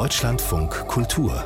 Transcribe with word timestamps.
Deutschlandfunk 0.00 0.88
Kultur 0.88 1.44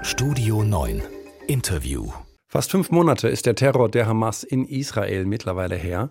Studio 0.00 0.62
9 0.62 1.02
Interview 1.48 2.10
Fast 2.48 2.70
fünf 2.70 2.90
Monate 2.90 3.28
ist 3.28 3.44
der 3.44 3.56
Terror 3.56 3.90
der 3.90 4.06
Hamas 4.06 4.42
in 4.42 4.64
Israel 4.64 5.26
mittlerweile 5.26 5.76
her. 5.76 6.08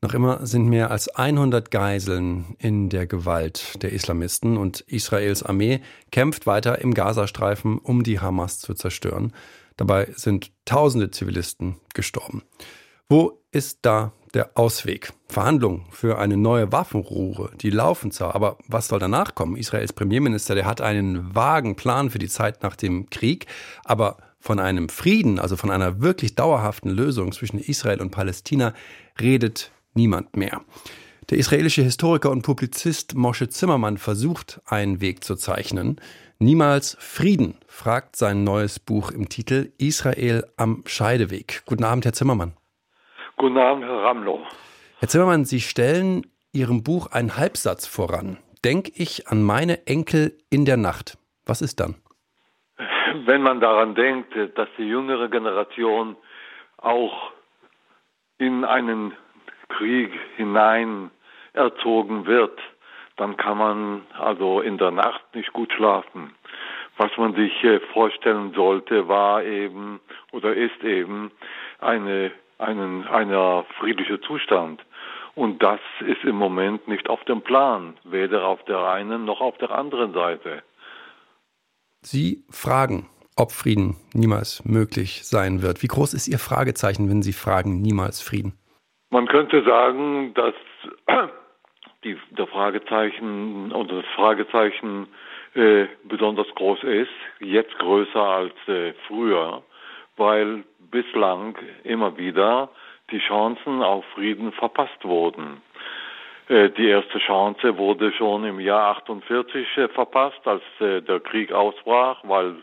Noch 0.00 0.14
immer 0.14 0.46
sind 0.46 0.68
mehr 0.68 0.92
als 0.92 1.08
100 1.08 1.72
Geiseln 1.72 2.54
in 2.60 2.88
der 2.88 3.08
Gewalt 3.08 3.82
der 3.82 3.92
Islamisten 3.92 4.56
und 4.56 4.82
Israels 4.82 5.42
Armee 5.42 5.80
kämpft 6.12 6.46
weiter 6.46 6.80
im 6.80 6.94
Gazastreifen, 6.94 7.78
um 7.78 8.04
die 8.04 8.20
Hamas 8.20 8.60
zu 8.60 8.74
zerstören. 8.74 9.32
Dabei 9.76 10.12
sind 10.14 10.52
tausende 10.66 11.10
Zivilisten 11.10 11.80
gestorben. 11.94 12.44
Wo 13.08 13.42
ist 13.50 13.80
da 13.82 14.12
der 14.34 14.50
Ausweg? 14.54 15.12
Verhandlungen 15.28 15.86
für 15.90 16.18
eine 16.18 16.36
neue 16.36 16.72
Waffenruhe, 16.72 17.50
die 17.60 17.70
laufen 17.70 18.10
zwar, 18.10 18.34
aber 18.34 18.58
was 18.66 18.88
soll 18.88 18.98
danach 18.98 19.34
kommen? 19.34 19.56
Israels 19.56 19.92
Premierminister, 19.92 20.54
der 20.54 20.66
hat 20.66 20.80
einen 20.80 21.34
vagen 21.34 21.76
Plan 21.76 22.10
für 22.10 22.18
die 22.18 22.28
Zeit 22.28 22.62
nach 22.62 22.76
dem 22.76 23.10
Krieg, 23.10 23.46
aber 23.84 24.16
von 24.40 24.60
einem 24.60 24.88
Frieden, 24.88 25.38
also 25.38 25.56
von 25.56 25.70
einer 25.70 26.00
wirklich 26.00 26.34
dauerhaften 26.34 26.90
Lösung 26.90 27.32
zwischen 27.32 27.58
Israel 27.58 28.00
und 28.00 28.10
Palästina, 28.10 28.72
redet 29.20 29.70
niemand 29.94 30.36
mehr. 30.36 30.62
Der 31.30 31.38
israelische 31.38 31.82
Historiker 31.82 32.30
und 32.30 32.42
Publizist 32.42 33.14
Moshe 33.14 33.50
Zimmermann 33.50 33.98
versucht, 33.98 34.62
einen 34.64 35.02
Weg 35.02 35.24
zu 35.24 35.36
zeichnen. 35.36 36.00
Niemals 36.38 36.96
Frieden, 37.00 37.56
fragt 37.66 38.16
sein 38.16 38.44
neues 38.44 38.78
Buch 38.78 39.10
im 39.10 39.28
Titel 39.28 39.72
Israel 39.76 40.46
am 40.56 40.84
Scheideweg. 40.86 41.64
Guten 41.66 41.84
Abend, 41.84 42.06
Herr 42.06 42.14
Zimmermann. 42.14 42.54
Guten 43.38 43.56
Abend, 43.56 43.84
Herr 43.84 44.02
Ramlow. 44.02 44.40
Herr 44.98 45.08
Zimmermann, 45.08 45.44
Sie 45.44 45.60
stellen 45.60 46.26
Ihrem 46.52 46.82
Buch 46.82 47.12
einen 47.12 47.36
Halbsatz 47.36 47.86
voran. 47.86 48.38
Denk 48.64 48.88
ich 48.98 49.28
an 49.28 49.44
meine 49.44 49.86
Enkel 49.86 50.36
in 50.50 50.64
der 50.64 50.76
Nacht. 50.76 51.18
Was 51.46 51.62
ist 51.62 51.78
dann? 51.78 51.94
Wenn 53.26 53.42
man 53.42 53.60
daran 53.60 53.94
denkt, 53.94 54.34
dass 54.56 54.68
die 54.76 54.88
jüngere 54.88 55.28
Generation 55.28 56.16
auch 56.78 57.30
in 58.38 58.64
einen 58.64 59.14
Krieg 59.68 60.10
hinein 60.36 61.12
erzogen 61.52 62.26
wird, 62.26 62.58
dann 63.16 63.36
kann 63.36 63.58
man 63.58 64.02
also 64.18 64.60
in 64.60 64.78
der 64.78 64.90
Nacht 64.90 65.22
nicht 65.34 65.52
gut 65.52 65.72
schlafen. 65.72 66.34
Was 66.96 67.16
man 67.16 67.34
sich 67.36 67.62
äh, 67.62 67.78
vorstellen 67.92 68.52
sollte, 68.54 69.06
war 69.06 69.44
eben 69.44 70.00
oder 70.32 70.54
ist 70.54 70.82
eben 70.82 71.30
eine, 71.78 72.32
einen, 72.58 73.06
einer 73.06 73.64
friedliche 73.78 74.20
Zustand. 74.20 74.84
Und 75.34 75.62
das 75.62 75.80
ist 76.00 76.24
im 76.24 76.34
Moment 76.34 76.88
nicht 76.88 77.08
auf 77.08 77.24
dem 77.24 77.42
Plan, 77.42 77.96
weder 78.04 78.46
auf 78.46 78.64
der 78.64 78.88
einen 78.88 79.24
noch 79.24 79.40
auf 79.40 79.56
der 79.58 79.70
anderen 79.70 80.12
Seite. 80.12 80.62
Sie 82.02 82.44
fragen, 82.50 83.08
ob 83.36 83.52
Frieden 83.52 83.96
niemals 84.12 84.64
möglich 84.64 85.24
sein 85.24 85.62
wird. 85.62 85.82
Wie 85.82 85.86
groß 85.86 86.12
ist 86.14 86.26
Ihr 86.26 86.38
Fragezeichen, 86.38 87.08
wenn 87.08 87.22
Sie 87.22 87.32
fragen, 87.32 87.80
niemals 87.80 88.20
Frieden? 88.20 88.58
Man 89.10 89.26
könnte 89.28 89.62
sagen, 89.64 90.34
dass 90.34 90.54
die, 92.04 92.16
der 92.30 92.46
Fragezeichen 92.48 93.72
oder 93.72 94.02
das 94.02 94.10
Fragezeichen 94.16 95.06
äh, 95.54 95.86
besonders 96.04 96.48
groß 96.54 96.82
ist, 96.82 97.10
jetzt 97.40 97.76
größer 97.78 98.20
als 98.20 98.54
äh, 98.66 98.92
früher, 99.06 99.62
weil 100.18 100.64
bislang 100.90 101.56
immer 101.84 102.16
wieder 102.16 102.70
die 103.10 103.18
Chancen 103.18 103.82
auf 103.82 104.04
Frieden 104.14 104.52
verpasst 104.52 105.04
wurden. 105.04 105.62
Äh, 106.48 106.70
die 106.70 106.88
erste 106.88 107.18
Chance 107.18 107.76
wurde 107.76 108.12
schon 108.12 108.44
im 108.44 108.60
Jahr 108.60 108.96
48 108.98 109.76
äh, 109.76 109.88
verpasst, 109.88 110.40
als 110.44 110.62
äh, 110.80 111.02
der 111.02 111.20
Krieg 111.20 111.52
ausbrach, 111.52 112.20
weil 112.24 112.56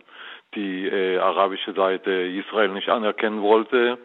die 0.56 0.90
arabische 1.20 1.74
Seite 1.74 2.10
Israel 2.12 2.70
nicht 2.70 2.88
anerkennen 2.88 3.42
wollte. 3.42 3.98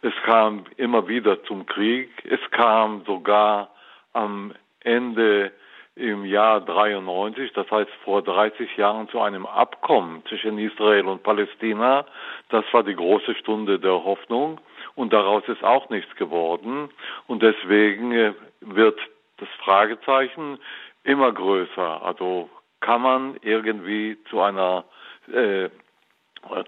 Es 0.00 0.12
kam 0.24 0.64
immer 0.76 1.06
wieder 1.06 1.44
zum 1.44 1.64
Krieg. 1.64 2.10
Es 2.24 2.40
kam 2.50 3.04
sogar 3.06 3.70
am 4.12 4.52
Ende 4.80 5.52
im 5.94 6.24
Jahr 6.24 6.60
93, 6.60 7.52
das 7.52 7.70
heißt 7.70 7.90
vor 8.04 8.22
30 8.22 8.76
Jahren, 8.76 9.08
zu 9.08 9.20
einem 9.20 9.44
Abkommen 9.44 10.24
zwischen 10.26 10.58
Israel 10.58 11.06
und 11.06 11.22
Palästina. 11.22 12.06
Das 12.48 12.64
war 12.72 12.82
die 12.82 12.94
große 12.94 13.34
Stunde 13.34 13.78
der 13.78 14.02
Hoffnung 14.04 14.58
und 14.94 15.12
daraus 15.12 15.46
ist 15.48 15.62
auch 15.62 15.90
nichts 15.90 16.14
geworden. 16.16 16.88
Und 17.26 17.42
deswegen 17.42 18.12
äh, 18.12 18.32
wird 18.60 18.98
das 19.38 19.48
Fragezeichen 19.62 20.58
immer 21.04 21.32
größer. 21.32 22.02
Also 22.02 22.48
kann 22.80 23.02
man 23.02 23.36
irgendwie 23.42 24.16
zu 24.30 24.40
einer 24.40 24.84
äh, 25.32 25.68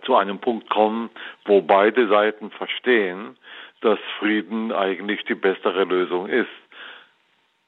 zu 0.05 0.15
einem 0.15 0.39
Punkt 0.39 0.71
kommen, 0.71 1.11
wo 1.47 1.61
beide 1.61 2.07
Seiten 2.09 2.51
verstehen, 2.51 3.37
dass 3.81 3.99
Frieden 4.19 4.73
eigentlich 4.73 5.25
die 5.25 5.35
bessere 5.35 5.85
Lösung 5.85 6.29
ist. 6.29 6.49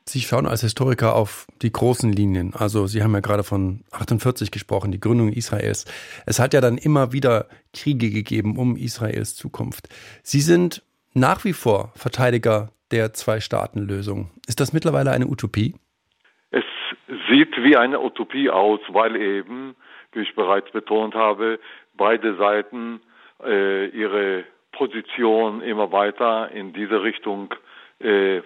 Sie 0.09 0.21
schauen 0.21 0.47
als 0.47 0.61
Historiker 0.61 1.17
auf 1.17 1.49
die 1.63 1.73
großen 1.73 2.13
Linien. 2.13 2.53
Also 2.55 2.87
Sie 2.87 3.03
haben 3.03 3.13
ja 3.13 3.21
gerade 3.21 3.43
von 3.43 3.81
48 3.91 4.53
gesprochen, 4.53 4.93
die 4.93 5.01
Gründung 5.01 5.33
Israels. 5.33 5.85
Es 6.27 6.39
hat 6.39 6.55
ja 6.55 6.61
dann 6.61 6.79
immer 6.79 7.13
wieder 7.13 7.47
Kriege 7.75 8.11
gegeben 8.11 8.57
um 8.57 8.77
Israels 8.77 9.35
Zukunft. 9.35 9.89
Sie 10.23 10.41
sind 10.41 10.85
nach 11.13 11.45
wie 11.45 11.53
vor 11.53 11.93
Verteidiger 11.97 12.71
der 12.93 13.15
Zwei-Staaten-Lösung. 13.15 14.31
Ist 14.47 14.61
das 14.61 14.73
mittlerweile 14.73 15.11
eine 15.11 15.27
Utopie? 15.27 15.75
Es 16.53 16.65
sieht 17.29 17.57
wie 17.57 17.77
eine 17.77 18.01
Utopie 18.01 18.49
aus, 18.49 18.79
weil 18.91 19.17
eben, 19.17 19.75
wie 20.13 20.21
ich 20.21 20.37
bereits 20.37 20.71
betont 20.71 21.17
habe, 21.17 21.59
beide 21.95 22.37
Seiten 22.37 23.01
äh, 23.45 23.89
ihre 23.89 24.45
Position 24.71 25.63
immer 25.63 25.91
weiter 25.91 26.53
in 26.53 26.73
diese 26.73 27.03
Richtung 27.03 27.53
äh, 28.03 28.37
äh, 28.37 28.43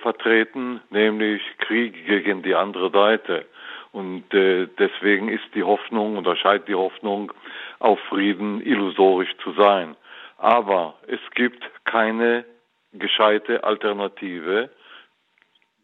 vertreten, 0.00 0.80
nämlich 0.90 1.42
Krieg 1.58 2.06
gegen 2.06 2.42
die 2.42 2.54
andere 2.54 2.90
Seite. 2.90 3.46
Und 3.92 4.32
äh, 4.32 4.66
deswegen 4.78 5.28
ist 5.28 5.44
die 5.54 5.62
Hoffnung 5.62 6.16
oder 6.16 6.36
scheint 6.36 6.66
die 6.68 6.74
Hoffnung 6.74 7.32
auf 7.78 8.00
Frieden 8.08 8.60
illusorisch 8.60 9.36
zu 9.42 9.52
sein. 9.52 9.94
Aber 10.38 10.94
es 11.06 11.20
gibt 11.34 11.62
keine 11.84 12.44
gescheite 12.92 13.62
Alternative 13.62 14.70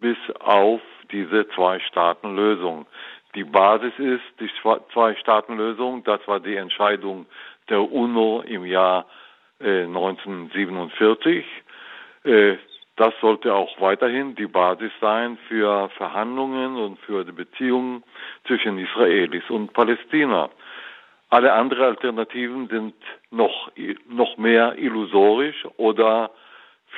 bis 0.00 0.16
auf 0.38 0.80
diese 1.12 1.48
Zwei-Staaten-Lösung. 1.50 2.86
Die 3.34 3.44
Basis 3.44 3.92
ist 3.98 4.24
die 4.40 4.50
Zwei-Staaten-Lösung. 4.92 6.04
Das 6.04 6.26
war 6.26 6.40
die 6.40 6.56
Entscheidung 6.56 7.26
der 7.68 7.80
UNO 7.80 8.42
im 8.46 8.64
Jahr 8.64 9.06
äh, 9.60 9.82
1947. 9.84 11.44
Äh, 12.24 12.56
das 13.00 13.14
sollte 13.22 13.54
auch 13.54 13.80
weiterhin 13.80 14.34
die 14.34 14.46
Basis 14.46 14.92
sein 15.00 15.38
für 15.48 15.88
Verhandlungen 15.96 16.76
und 16.76 16.98
für 17.00 17.24
die 17.24 17.32
Beziehungen 17.32 18.04
zwischen 18.46 18.76
Israelis 18.76 19.48
und 19.48 19.72
Palästina. 19.72 20.50
Alle 21.30 21.54
anderen 21.54 21.84
Alternativen 21.84 22.68
sind 22.68 22.94
noch, 23.30 23.72
noch 24.06 24.36
mehr 24.36 24.76
illusorisch 24.76 25.66
oder 25.78 26.30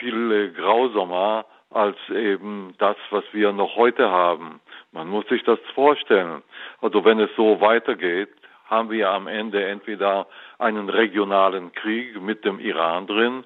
viel 0.01 0.51
grausamer 0.51 1.45
als 1.71 1.97
eben 2.11 2.75
das, 2.79 2.97
was 3.11 3.23
wir 3.31 3.53
noch 3.53 3.77
heute 3.77 4.11
haben. 4.11 4.61
Man 4.91 5.07
muss 5.07 5.29
sich 5.29 5.45
das 5.45 5.61
vorstellen. 5.73 6.43
Also 6.81 7.05
wenn 7.05 7.21
es 7.21 7.31
so 7.37 7.61
weitergeht, 7.61 8.31
haben 8.69 8.91
wir 8.91 9.11
am 9.11 9.29
Ende 9.29 9.65
entweder 9.65 10.27
einen 10.59 10.89
regionalen 10.89 11.73
Krieg 11.73 12.21
mit 12.21 12.45
dem 12.45 12.59
Iran 12.59 13.07
drin 13.07 13.45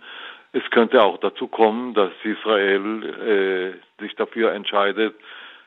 es 0.57 0.71
könnte 0.71 1.03
auch 1.03 1.19
dazu 1.19 1.49
kommen, 1.49 1.93
dass 1.93 2.13
Israel 2.23 3.79
äh, 4.01 4.03
sich 4.03 4.15
dafür 4.17 4.53
entscheidet, 4.53 5.15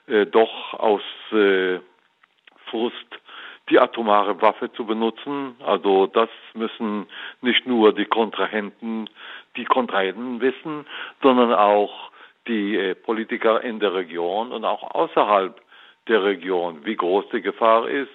äh, 0.08 0.26
doch 0.26 0.74
aus 0.74 1.04
äh, 1.32 1.80
Frust 2.70 2.96
die 3.70 3.80
atomare 3.80 4.42
Waffe 4.42 4.72
zu 4.74 4.86
benutzen. 4.86 5.56
Also 5.64 6.08
das 6.08 6.30
müssen 6.56 7.06
nicht 7.42 7.68
nur 7.68 7.94
die 7.94 8.06
Kontrahenten, 8.06 9.08
die 9.58 9.66
Kontrahenten 9.66 10.42
wissen, 10.42 10.88
sondern 11.22 11.54
auch 11.54 12.12
die 12.48 12.76
äh, 12.76 12.96
Politiker 12.96 13.62
in 13.62 13.80
der 13.80 13.94
Region 13.94 14.52
und 14.52 14.66
auch 14.66 14.96
außerhalb 14.96 15.62
der 16.08 16.24
Region, 16.24 16.84
wie 16.84 16.96
groß 16.96 17.26
die 17.32 17.42
Gefahr 17.42 17.88
ist, 17.88 18.10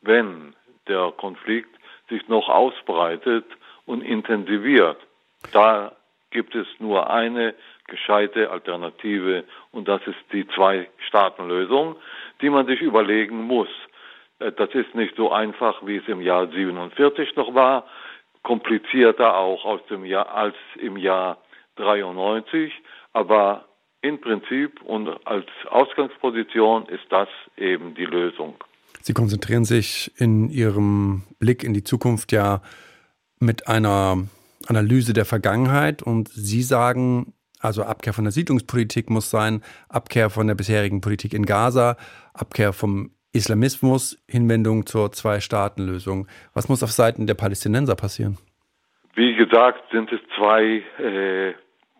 wenn 0.00 0.54
der 0.86 1.12
Konflikt 1.16 1.74
sich 2.08 2.28
noch 2.28 2.48
ausbreitet 2.48 3.46
und 3.84 4.02
intensiviert. 4.02 4.98
Da 5.52 5.92
gibt 6.30 6.54
es 6.54 6.66
nur 6.78 7.10
eine 7.10 7.54
gescheite 7.86 8.50
Alternative 8.50 9.44
und 9.72 9.88
das 9.88 10.00
ist 10.06 10.18
die 10.32 10.46
Zwei-Staaten-Lösung, 10.48 11.96
die 12.40 12.50
man 12.50 12.66
sich 12.66 12.80
überlegen 12.80 13.42
muss. 13.42 13.68
Äh, 14.38 14.52
das 14.52 14.70
ist 14.74 14.94
nicht 14.94 15.16
so 15.16 15.32
einfach, 15.32 15.84
wie 15.84 15.96
es 15.96 16.08
im 16.08 16.20
Jahr 16.20 16.48
47 16.48 17.36
noch 17.36 17.54
war, 17.54 17.86
komplizierter 18.42 19.36
auch 19.36 19.64
aus 19.64 19.80
dem 19.90 20.04
Jahr, 20.04 20.32
als 20.34 20.56
im 20.80 20.96
Jahr 20.96 21.38
93, 21.76 22.72
aber 23.12 23.66
im 24.02 24.20
Prinzip 24.20 24.80
und 24.82 25.08
als 25.26 25.46
Ausgangsposition 25.68 26.86
ist 26.86 27.04
das 27.10 27.28
eben 27.56 27.94
die 27.94 28.06
Lösung. 28.06 28.54
Sie 29.02 29.12
konzentrieren 29.12 29.64
sich 29.64 30.10
in 30.18 30.48
Ihrem 30.48 31.22
Blick 31.38 31.64
in 31.64 31.74
die 31.74 31.84
Zukunft 31.84 32.32
ja 32.32 32.62
mit 33.38 33.68
einer 33.68 34.24
Analyse 34.66 35.12
der 35.12 35.24
Vergangenheit 35.24 36.02
und 36.02 36.28
Sie 36.28 36.62
sagen, 36.62 37.34
also 37.60 37.82
Abkehr 37.82 38.12
von 38.12 38.24
der 38.24 38.32
Siedlungspolitik 38.32 39.10
muss 39.10 39.30
sein, 39.30 39.62
Abkehr 39.88 40.30
von 40.30 40.46
der 40.46 40.54
bisherigen 40.54 41.00
Politik 41.00 41.34
in 41.34 41.46
Gaza, 41.46 41.96
Abkehr 42.34 42.72
vom 42.72 43.10
Islamismus, 43.32 44.22
Hinwendung 44.28 44.86
zur 44.86 45.12
Zwei-Staaten-Lösung. 45.12 46.26
Was 46.54 46.68
muss 46.68 46.82
auf 46.82 46.90
Seiten 46.90 47.26
der 47.26 47.34
Palästinenser 47.34 47.94
passieren? 47.94 48.38
Wie 49.14 49.34
gesagt, 49.34 49.82
sind 49.92 50.10
es 50.12 50.20
zwei 50.36 50.82
äh, 50.98 51.54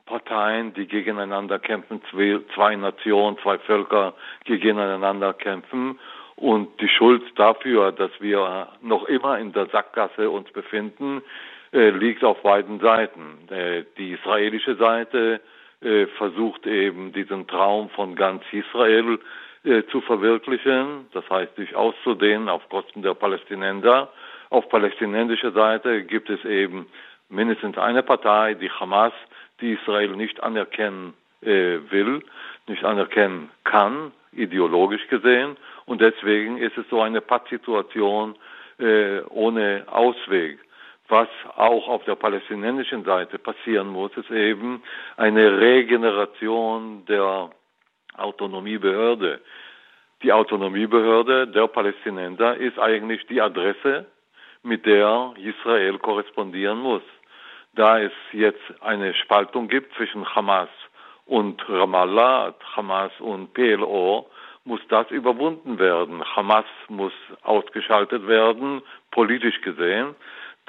Parteien, 0.07 0.75
die 0.75 0.87
gegeneinander 0.87 1.59
kämpfen, 1.59 2.01
zwei, 2.11 2.41
zwei 2.55 2.75
Nationen, 2.77 3.37
zwei 3.43 3.59
Völker, 3.59 4.15
gegeneinander 4.45 5.35
kämpfen. 5.35 5.99
Und 6.37 6.81
die 6.81 6.89
Schuld 6.89 7.23
dafür, 7.37 7.93
dass 7.93 8.11
wir 8.19 8.69
noch 8.81 9.05
immer 9.05 9.39
in 9.39 9.53
der 9.53 9.67
Sackgasse 9.67 10.31
uns 10.31 10.51
befinden, 10.53 11.23
liegt 11.73 12.25
auf 12.25 12.43
beiden 12.43 12.81
Seiten. 12.81 13.49
Äh, 13.49 13.85
die 13.97 14.13
israelische 14.13 14.77
Seite 14.77 15.41
äh, 15.83 16.07
versucht 16.19 16.67
eben 16.67 17.13
diesen 17.13 17.47
Traum 17.47 17.91
von 17.91 18.17
ganz 18.17 18.43
Israel 18.53 19.19
äh, 19.65 19.83
zu 19.91 20.01
verwirklichen, 20.01 21.07
das 21.13 21.29
heißt 21.29 21.57
sich 21.57 21.75
auszudehnen 21.75 22.49
auf 22.49 22.69
Kosten 22.69 23.03
der 23.03 23.15
Palästinenser. 23.15 24.09
Auf 24.51 24.69
palästinensischer 24.69 25.53
Seite 25.53 26.03
gibt 26.03 26.29
es 26.29 26.45
eben 26.45 26.87
mindestens 27.29 27.79
eine 27.79 28.03
Partei, 28.03 28.55
die 28.55 28.71
Hamas, 28.71 29.13
die 29.61 29.73
Israel 29.73 30.17
nicht 30.17 30.43
anerkennen 30.43 31.15
äh, 31.43 31.79
will, 31.91 32.23
nicht 32.67 32.85
anerkennen 32.85 33.51
kann, 33.65 34.13
ideologisch 34.33 35.07
gesehen. 35.09 35.57
Und 35.87 36.01
deswegen 36.01 36.59
ist 36.59 36.77
es 36.77 36.89
so 36.89 37.01
eine 37.01 37.21
Pattsituation 37.21 38.37
äh, 38.79 39.21
ohne 39.29 39.85
Ausweg. 39.87 40.59
Was 41.11 41.29
auch 41.57 41.89
auf 41.89 42.05
der 42.05 42.15
palästinensischen 42.15 43.03
Seite 43.03 43.41
passieren 43.41 43.89
muss, 43.89 44.17
ist 44.17 44.31
eben 44.31 44.81
eine 45.17 45.59
Regeneration 45.61 47.05
der 47.07 47.51
Autonomiebehörde. 48.17 49.41
Die 50.23 50.33
Autonomiebehörde 50.33 51.49
der 51.49 51.67
Palästinenser 51.67 52.57
ist 52.59 52.79
eigentlich 52.79 53.27
die 53.27 53.41
Adresse, 53.41 54.07
mit 54.63 54.87
der 54.87 55.35
Israel 55.37 55.99
korrespondieren 55.99 56.79
muss. 56.79 57.03
Da 57.75 57.99
es 57.99 58.13
jetzt 58.31 58.63
eine 58.81 59.13
Spaltung 59.15 59.67
gibt 59.67 59.93
zwischen 59.97 60.25
Hamas 60.37 60.69
und 61.27 61.61
Ramallah, 61.69 62.55
Hamas 62.77 63.11
und 63.19 63.53
PLO, 63.53 64.31
muss 64.65 64.81
das 64.89 65.11
überwunden 65.11 65.81
werden. 65.81 66.23
Hamas 66.37 66.67
muss 66.89 67.15
ausgeschaltet 67.43 68.29
werden, 68.29 68.83
politisch 69.11 69.61
gesehen. 69.63 70.15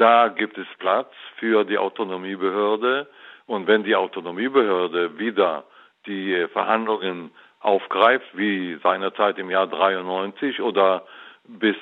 Da 0.02 0.30
gibt 0.30 0.58
es 0.58 0.66
Platz 0.80 1.14
für 1.38 1.64
die 1.64 1.78
Autonomiebehörde. 1.78 3.06
Und 3.46 3.68
wenn 3.68 3.84
die 3.84 3.96
Autonomiebehörde 3.96 5.20
wieder 5.20 5.64
die 6.08 6.48
Verhandlungen 6.54 7.30
aufgreift, 7.60 8.26
wie 8.34 8.80
seinerzeit 8.82 9.38
im 9.38 9.52
Jahr 9.52 9.68
93 9.68 10.60
oder 10.60 11.06
bis 11.48 11.76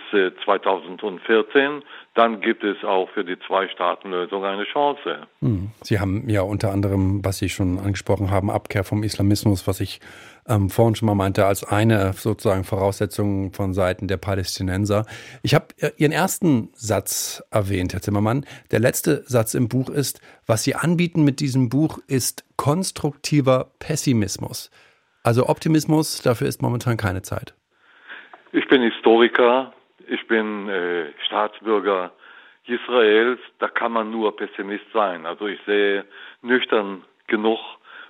2014, 0.46 1.62
äh, 1.62 1.82
dann 2.16 2.42
gibt 2.42 2.64
es 2.64 2.84
auch 2.84 3.10
für 3.12 3.24
die 3.24 3.38
Zwei-Staaten-Lösung 3.48 4.44
eine 4.44 4.64
Chance. 4.64 5.28
Hm. 5.42 5.72
Sie 5.82 6.00
haben 6.00 6.28
ja 6.30 6.42
unter 6.42 6.72
anderem, 6.72 7.24
was 7.24 7.38
Sie 7.38 7.50
schon 7.50 7.78
angesprochen 7.78 8.32
haben, 8.32 8.50
Abkehr 8.50 8.84
vom 8.84 9.04
Islamismus, 9.04 9.68
was 9.68 9.80
ich 9.80 10.00
ähm, 10.48 10.70
vorhin 10.70 10.96
schon 10.96 11.06
mal 11.06 11.16
meinte, 11.16 11.46
als 11.46 11.64
eine 11.64 12.14
sozusagen 12.14 12.64
Voraussetzung 12.64 13.54
von 13.54 13.74
Seiten 13.74 14.08
der 14.08 14.18
Palästinenser. 14.18 15.06
Ich 15.44 15.54
habe 15.54 15.68
äh, 15.78 15.92
Ihren 15.98 16.12
ersten 16.12 16.70
Satz 16.74 17.44
erwähnt, 17.52 17.94
Herr 17.94 18.02
Zimmermann. 18.02 18.46
Der 18.72 18.80
letzte 18.80 19.24
Satz 19.28 19.54
im 19.54 19.68
Buch 19.68 19.90
ist, 19.90 20.22
was 20.46 20.64
Sie 20.64 20.76
anbieten 20.76 21.24
mit 21.24 21.40
diesem 21.40 21.70
Buch 21.70 22.00
ist 22.08 22.46
konstruktiver 22.56 23.72
Pessimismus. 23.80 24.72
Also 25.22 25.48
Optimismus, 25.48 26.22
dafür 26.22 26.48
ist 26.48 26.62
momentan 26.62 26.98
keine 26.98 27.22
Zeit. 27.22 27.54
Ich 28.52 28.68
bin 28.68 28.82
Historiker, 28.82 29.74
ich 30.08 30.26
bin 30.28 30.68
äh, 30.70 31.14
Staatsbürger 31.28 32.12
Israels, 32.66 33.40
da 33.60 33.68
kann 33.68 33.92
man 33.92 34.10
nur 34.10 34.36
Pessimist 34.36 34.86
sein. 34.92 35.28
Also 35.28 35.46
ich 35.46 35.60
sehe 35.68 36.04
nüchtern 36.42 37.04
genug, 37.28 37.60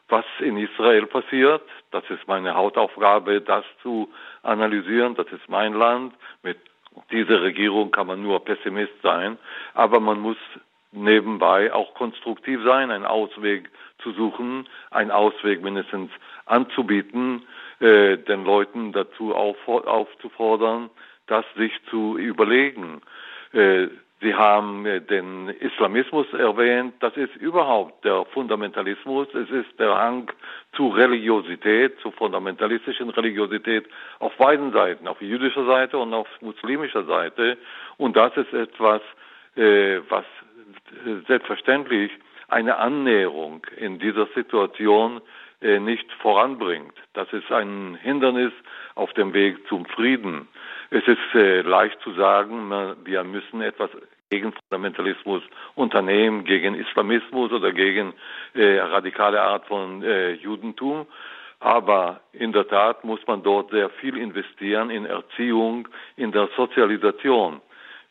was 0.07 0.23
in 0.39 0.57
Israel 0.57 1.07
passiert. 1.07 1.63
Das 1.91 2.03
ist 2.09 2.25
meine 2.27 2.55
Hautaufgabe, 2.55 3.41
das 3.41 3.65
zu 3.81 4.09
analysieren. 4.41 5.15
Das 5.15 5.27
ist 5.27 5.49
mein 5.49 5.73
Land. 5.73 6.13
Mit 6.41 6.57
dieser 7.11 7.41
Regierung 7.41 7.91
kann 7.91 8.07
man 8.07 8.23
nur 8.23 8.43
Pessimist 8.45 8.93
sein. 9.03 9.37
Aber 9.73 9.99
man 9.99 10.21
muss 10.21 10.37
nebenbei 10.93 11.73
auch 11.73 11.93
konstruktiv 11.95 12.61
sein, 12.63 12.91
einen 12.91 13.05
Ausweg 13.05 13.69
zu 14.01 14.13
suchen, 14.13 14.67
einen 14.89 15.11
Ausweg 15.11 15.61
mindestens 15.61 16.11
anzubieten, 16.45 17.43
äh, 17.79 18.17
den 18.17 18.43
Leuten 18.43 18.91
dazu 18.91 19.33
auf, 19.33 19.57
aufzufordern, 19.67 20.89
das 21.27 21.45
sich 21.55 21.71
zu 21.89 22.17
überlegen. 22.17 23.01
Äh, 23.53 23.87
Sie 24.21 24.35
haben 24.35 24.85
äh, 24.85 24.99
den 24.99 25.47
Islamismus 25.47 26.27
erwähnt. 26.33 26.95
Das 26.99 27.15
ist 27.15 27.35
überhaupt 27.37 28.03
der 28.03 28.25
Fundamentalismus. 28.25 29.27
Es 29.33 29.49
ist 29.49 29.79
der 29.79 29.95
Hang 29.95 30.29
zu 30.73 30.89
Religiosität, 30.89 31.97
zu 32.01 32.11
fundamentalistischen 32.11 33.09
Religiosität 33.11 33.85
auf 34.19 34.35
beiden 34.35 34.73
Seiten, 34.73 35.07
auf 35.07 35.21
jüdischer 35.21 35.65
Seite 35.65 35.97
und 35.97 36.13
auf 36.13 36.27
muslimischer 36.41 37.05
Seite. 37.05 37.57
Und 37.97 38.17
das 38.17 38.35
ist 38.35 38.53
etwas, 38.53 39.01
äh, 39.55 39.99
was 40.09 40.25
selbstverständlich 41.27 42.11
eine 42.49 42.77
Annäherung 42.77 43.65
in 43.77 43.99
dieser 43.99 44.27
Situation 44.35 45.21
nicht 45.61 46.09
voranbringt. 46.21 46.93
Das 47.13 47.31
ist 47.33 47.51
ein 47.51 47.95
Hindernis 48.01 48.53
auf 48.95 49.11
dem 49.13 49.33
Weg 49.33 49.67
zum 49.67 49.85
Frieden. 49.85 50.47
Es 50.89 51.07
ist 51.07 51.35
äh, 51.35 51.61
leicht 51.61 51.99
zu 52.01 52.13
sagen, 52.13 52.71
wir 53.03 53.23
müssen 53.23 53.61
etwas 53.61 53.89
gegen 54.29 54.53
Fundamentalismus 54.53 55.43
unternehmen, 55.75 56.45
gegen 56.45 56.75
Islamismus 56.75 57.51
oder 57.51 57.71
gegen 57.71 58.13
äh, 58.53 58.79
radikale 58.79 59.41
Art 59.41 59.65
von 59.65 60.03
äh, 60.03 60.31
Judentum. 60.33 61.07
Aber 61.59 62.21
in 62.31 62.53
der 62.53 62.67
Tat 62.67 63.03
muss 63.03 63.19
man 63.27 63.43
dort 63.43 63.71
sehr 63.71 63.89
viel 63.89 64.17
investieren 64.17 64.89
in 64.89 65.05
Erziehung, 65.05 65.87
in 66.15 66.31
der 66.31 66.47
Sozialisation. 66.55 67.61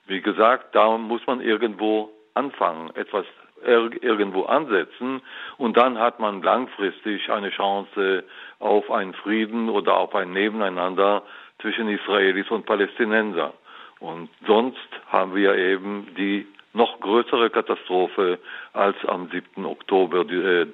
Wie 0.07 0.21
gesagt, 0.21 0.75
da 0.75 0.99
muss 0.99 1.27
man 1.27 1.41
irgendwo 1.41 2.11
anfangen, 2.35 2.95
etwas 2.95 3.25
irgendwo 3.65 4.45
ansetzen 4.45 5.21
und 5.57 5.77
dann 5.77 5.99
hat 5.99 6.21
man 6.21 6.43
langfristig 6.43 7.31
eine 7.31 7.51
Chance 7.51 8.25
auf 8.59 8.91
einen 8.91 9.15
Frieden 9.15 9.69
oder 9.69 9.97
auf 9.97 10.15
ein 10.15 10.33
Nebeneinander 10.33 11.23
zwischen 11.61 11.89
Israelis 11.89 12.51
und 12.51 12.67
Palästinenser. 12.67 13.53
Und 14.01 14.31
sonst 14.47 14.89
haben 15.09 15.35
wir 15.35 15.55
eben 15.57 16.15
die 16.17 16.47
noch 16.73 17.01
größere 17.01 17.51
Katastrophe 17.51 18.39
als 18.73 18.97
am 19.07 19.29
7. 19.31 19.65
Oktober 19.65 20.21
äh, 20.31 20.67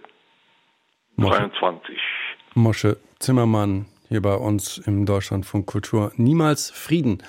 23. 1.17 1.99
Mosche 2.55 2.99
Zimmermann 3.19 3.87
hier 4.09 4.21
bei 4.21 4.35
uns 4.35 4.79
im 4.79 5.07
Deutschlandfunk 5.07 5.67
Kultur. 5.67 6.13
Niemals 6.17 6.71
Frieden, 6.71 7.23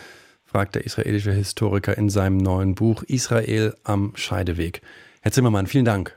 fragt 0.55 0.75
der 0.75 0.85
israelische 0.85 1.33
Historiker 1.33 1.97
in 1.97 2.07
seinem 2.07 2.37
neuen 2.37 2.75
Buch 2.75 3.03
Israel 3.03 3.73
am 3.83 4.13
Scheideweg. 4.15 4.79
Herr 5.21 5.33
Zimmermann, 5.33 5.67
vielen 5.67 5.83
Dank. 5.83 6.15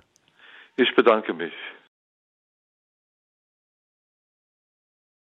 Ich 0.76 0.94
bedanke 0.94 1.34
mich. 1.34 1.52